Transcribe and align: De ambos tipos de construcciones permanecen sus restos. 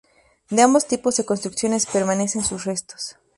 De 0.49 0.63
ambos 0.63 0.87
tipos 0.87 1.15
de 1.15 1.25
construcciones 1.25 1.85
permanecen 1.85 2.43
sus 2.43 2.65
restos. 2.65 3.17